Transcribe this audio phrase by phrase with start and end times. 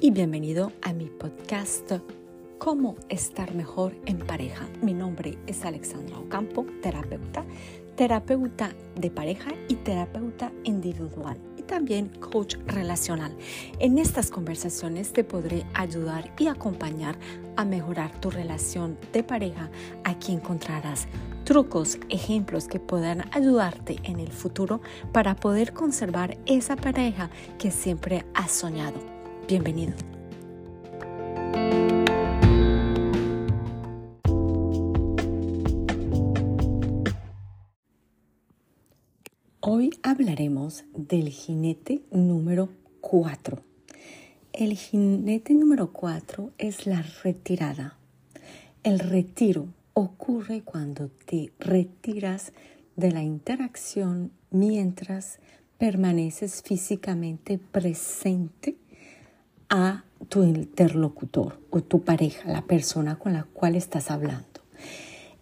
[0.00, 1.92] y bienvenido a mi podcast
[2.58, 4.68] Cómo estar mejor en pareja.
[4.80, 7.44] Mi nombre es Alexandra Ocampo, terapeuta,
[7.96, 13.36] terapeuta de pareja y terapeuta individual y también coach relacional.
[13.80, 17.16] En estas conversaciones te podré ayudar y acompañar
[17.56, 19.70] a mejorar tu relación de pareja.
[20.04, 21.08] Aquí encontrarás
[21.44, 24.80] trucos, ejemplos que puedan ayudarte en el futuro
[25.12, 29.17] para poder conservar esa pareja que siempre has soñado.
[29.48, 29.94] Bienvenido.
[39.60, 42.68] Hoy hablaremos del jinete número
[43.00, 43.64] 4.
[44.52, 47.96] El jinete número 4 es la retirada.
[48.82, 52.52] El retiro ocurre cuando te retiras
[52.96, 55.38] de la interacción mientras
[55.78, 58.76] permaneces físicamente presente
[59.68, 64.46] a tu interlocutor o tu pareja, la persona con la cual estás hablando.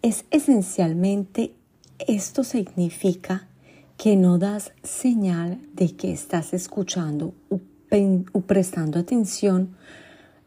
[0.01, 1.53] Es esencialmente,
[1.99, 3.47] esto significa
[3.97, 7.59] que no das señal de que estás escuchando o,
[8.41, 9.75] prestando atención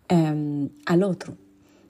[0.09, 1.37] em, al otro,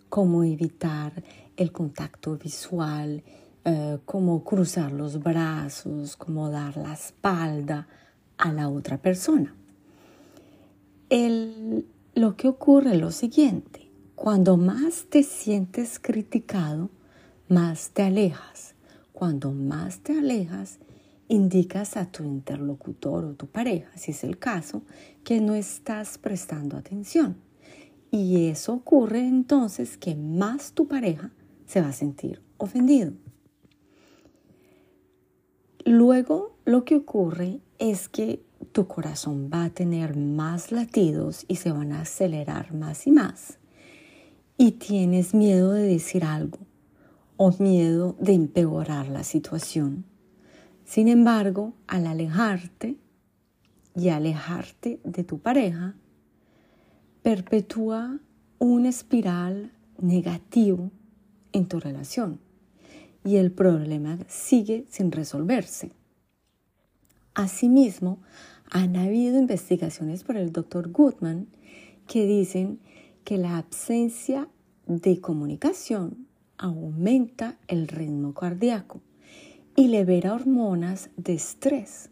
[0.08, 1.22] como evitar
[1.56, 3.22] el contacto visual,
[3.64, 7.86] eh, como cruzar los brazos, como dar la espalda
[8.38, 9.54] a la otra persona.
[11.10, 16.90] Lo que ocurre es lo siguiente, cuando más te sientes criticado,
[17.48, 18.74] más te alejas.
[19.12, 20.78] Cuando más te alejas,
[21.28, 24.82] indicas a tu interlocutor o tu pareja, si es el caso,
[25.24, 27.36] que no estás prestando atención.
[28.10, 31.32] Y eso ocurre entonces que más tu pareja
[31.66, 33.12] se va a sentir ofendido.
[35.84, 41.72] Luego lo que ocurre es que tu corazón va a tener más latidos y se
[41.72, 43.58] van a acelerar más y más.
[44.56, 46.58] Y tienes miedo de decir algo
[47.36, 50.04] o miedo de empeorar la situación.
[50.84, 52.98] Sin embargo, al alejarte
[53.94, 55.94] y alejarte de tu pareja,
[57.22, 58.18] perpetúa
[58.58, 60.90] una espiral negativo
[61.52, 62.40] en tu relación
[63.24, 65.92] y el problema sigue sin resolverse.
[67.40, 68.18] Asimismo,
[68.70, 70.90] han habido investigaciones por el Dr.
[70.90, 71.46] Goodman
[72.06, 72.80] que dicen
[73.24, 74.46] que la ausencia
[74.86, 76.26] de comunicación
[76.58, 79.00] aumenta el ritmo cardíaco
[79.74, 82.10] y libera hormonas de estrés,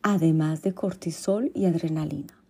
[0.00, 2.42] además de cortisol y adrenalina.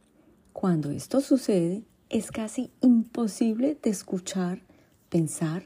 [0.53, 4.63] Cuando esto sucede, es casi imposible de escuchar,
[5.09, 5.65] pensar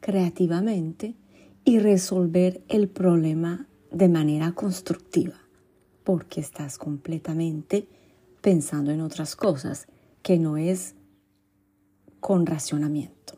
[0.00, 1.16] creativamente
[1.66, 5.34] y resolver el problema de manera constructiva,
[6.08, 7.86] porque estás completamente
[8.40, 9.88] pensando en otras cosas
[10.22, 10.94] que no es
[12.18, 13.34] con racionamiento.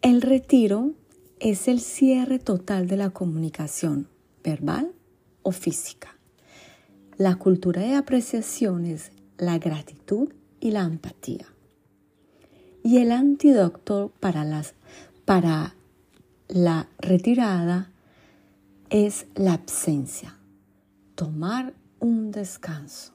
[0.00, 0.94] El retiro
[1.38, 4.08] es el cierre total de la comunicación,
[4.42, 4.90] verbal
[5.42, 6.16] o física.
[7.18, 10.28] La cultura de apreciación es la gratitud
[10.58, 11.46] y la empatía.
[12.82, 14.74] Y el antídoto para, las,
[15.24, 15.76] para
[16.48, 17.92] la retirada
[18.90, 20.36] es la absencia.
[21.22, 23.12] Tomar un descanso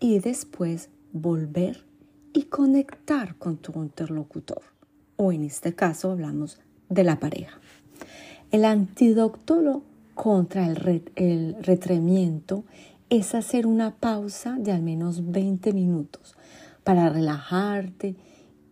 [0.00, 1.84] y después volver
[2.32, 4.62] y conectar con tu interlocutor.
[5.16, 7.60] O en este caso hablamos de la pareja.
[8.52, 9.82] El antídoto
[10.14, 12.64] contra el, retremiento
[13.10, 16.34] es hacer una pausa de al menos 20 minutos
[16.84, 18.16] para relajarte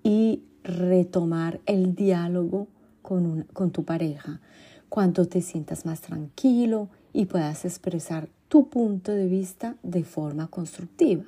[0.03, 2.67] y retomar el diálogo
[3.03, 4.41] con, con tu pareja
[4.89, 11.25] cuando te sientas más tranquilo y puedas expresar tu punto de vista de forma constructiva.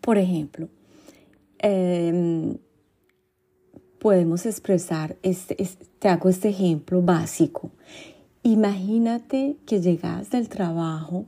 [0.00, 0.68] Por ejemplo,
[1.58, 2.56] eh,
[3.98, 5.56] podemos expresar, este,
[5.98, 7.72] te hago este ejemplo básico.
[8.44, 11.26] Imagínate que llegas del trabajo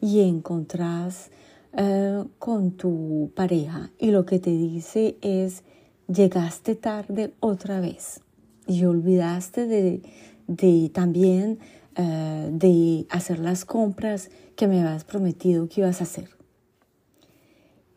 [0.00, 1.30] y encontrás
[1.76, 5.62] eh, con tu pareja y lo que te dice es,
[6.08, 8.22] llegaste tarde otra vez
[8.66, 10.00] y olvidaste de,
[10.46, 11.58] de también
[11.96, 16.28] eh, de hacer las compras que me habías prometido que ibas a hacer.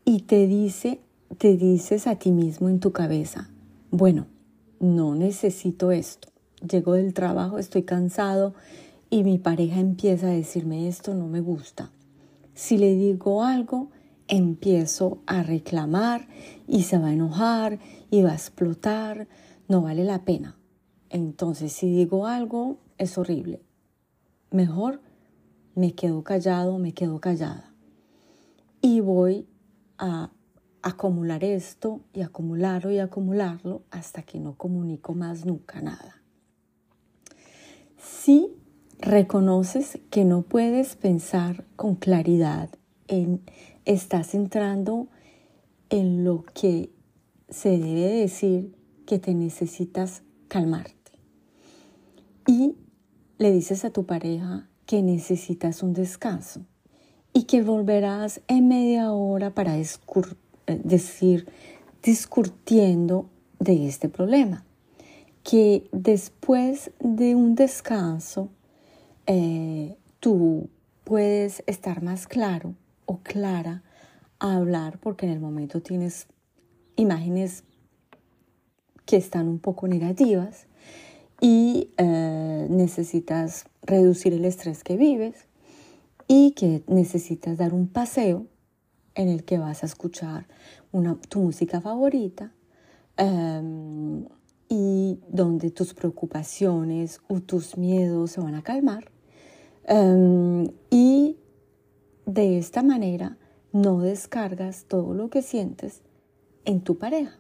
[0.06, 1.02] Y te dice,
[1.38, 3.50] te dices a ti mismo en tu cabeza,
[3.92, 4.28] bueno,
[4.80, 6.30] no necesito esto.
[6.68, 8.54] Llego del trabajo, estoy cansado
[9.10, 11.92] y mi pareja empieza a decirme esto no me gusta.
[12.54, 13.90] Si le digo algo,
[14.28, 16.28] empiezo a reclamar
[16.68, 17.80] y se va a enojar
[18.10, 19.28] y va a explotar,
[19.68, 20.58] no vale la pena.
[21.10, 23.62] Entonces, si digo algo, es horrible.
[24.52, 25.02] Mejor
[25.76, 27.74] me quedo callado, me quedo callada.
[28.82, 29.48] Y voy
[29.98, 30.32] a
[30.82, 36.22] acumular esto y acumularlo y acumularlo hasta que no comunico más nunca nada.
[37.98, 38.56] Si
[39.00, 42.70] reconoces que no puedes pensar con claridad,
[43.08, 43.42] en,
[43.86, 45.08] estás entrando
[45.90, 46.90] en lo que
[47.50, 50.94] se debe decir que te necesitas calmarte.
[52.48, 52.76] Y
[53.38, 56.62] le dices a tu pareja que necesitas un descanso
[57.34, 59.86] y que volverás en media hora para eh,
[60.84, 61.48] decir,
[62.02, 63.30] discutiendo
[63.60, 64.66] de este problema.
[65.44, 68.50] Que después de un descanso
[69.28, 70.70] eh, tú
[71.04, 72.76] puedes estar más claro
[73.06, 73.84] o clara
[74.40, 76.28] a hablar porque en el momento tienes
[76.96, 77.64] imágenes
[79.06, 80.67] que están un poco negativas
[81.40, 85.48] y eh, necesitas reducir el estrés que vives
[86.28, 88.48] y que necesitas dar un paseo
[89.16, 90.48] en el que vas a escuchar
[91.30, 92.54] tu música favorita
[93.18, 94.26] em,
[94.70, 99.12] y donde tus preocupaciones o tus miedos se van a calmar.
[99.86, 101.38] Em, y
[102.26, 103.38] de esta manera
[103.72, 106.02] no descargas todo lo que sientes
[106.66, 107.38] en tu pareja.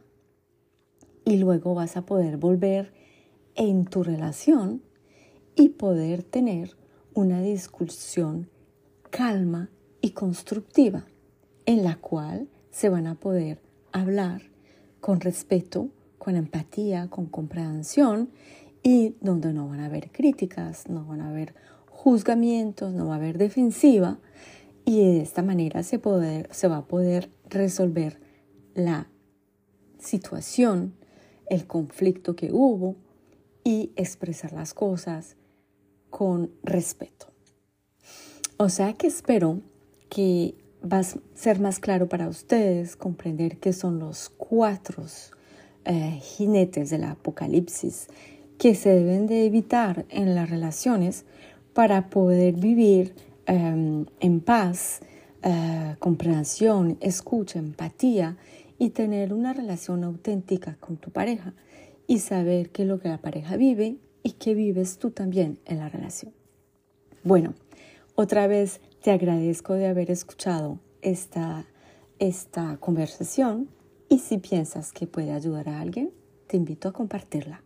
[1.25, 2.93] Y luego vas a poder volver
[3.57, 4.81] en tu relación
[5.55, 6.77] y poder tener
[7.13, 8.49] una discusión
[9.09, 9.69] calma
[9.99, 11.05] y constructiva
[11.65, 13.59] en la cual se van a poder
[13.91, 14.43] hablar
[15.01, 15.89] con respeto,
[16.19, 18.29] con empatía, con comprensión
[18.83, 21.55] y donde no van a haber críticas, no van a haber
[21.89, 24.19] juzgamientos, no va a haber defensiva
[24.85, 28.19] y de esta manera se, poder, se va a poder resolver
[28.75, 29.09] la
[29.97, 30.93] situación,
[31.49, 32.95] el conflicto que hubo
[33.67, 35.35] y expresar las cosas
[36.09, 37.27] con respeto.
[38.55, 39.59] O sea que espero
[40.09, 45.03] que va a ser más claro para ustedes comprender qué son los cuatro
[45.83, 48.07] eh, jinetes del apocalipsis
[48.57, 51.25] que se deben de evitar en las relaciones
[51.73, 53.15] para poder vivir
[53.47, 55.01] em, en paz,
[55.43, 58.37] eh, comprensión, escucha, empatía
[58.79, 61.53] y tener una relación auténtica con tu pareja
[62.07, 65.79] y saber qué es lo que la pareja vive y qué vives tú también en
[65.79, 66.33] la relación.
[67.23, 67.53] Bueno,
[68.15, 71.65] otra vez te agradezco de haber escuchado esta,
[72.19, 73.69] esta conversación
[74.09, 76.11] y si piensas que puede ayudar a alguien,
[76.47, 77.61] te invito a compartirla.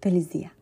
[0.00, 0.54] Feliz día.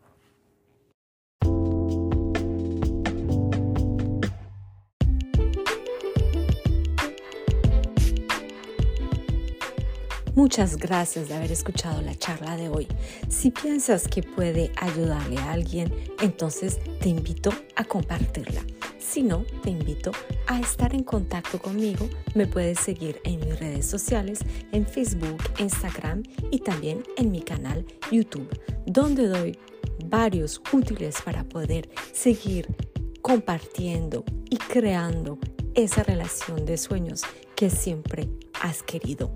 [10.39, 12.87] Muchas gracias de haber escuchado la charla de hoy.
[13.27, 18.61] Si piensas que puede ayudarle a alguien, entonces te invito a compartirla.
[18.97, 20.11] Si no, te invito
[20.47, 22.07] a estar en contacto conmigo.
[22.35, 24.39] Me puedes seguir en mis redes sociales,
[24.71, 28.47] en Facebook, Instagram y también en mi canal YouTube,
[28.85, 29.59] donde doy
[30.05, 32.73] varios útiles para poder seguir
[33.21, 35.37] compartiendo y creando
[35.75, 37.23] esa relación de sueños
[37.57, 38.29] que siempre
[38.61, 39.35] has querido.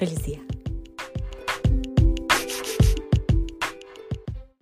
[0.00, 0.59] Feliz.